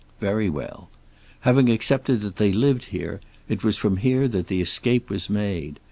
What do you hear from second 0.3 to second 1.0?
well.